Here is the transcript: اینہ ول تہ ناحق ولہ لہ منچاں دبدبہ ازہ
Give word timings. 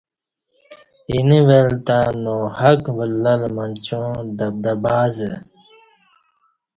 اینہ 1.09 1.39
ول 1.47 1.69
تہ 1.85 1.97
ناحق 2.23 2.81
ولہ 2.97 3.33
لہ 3.41 3.47
منچاں 3.55 4.11
دبدبہ 4.37 4.91
ازہ 5.05 5.31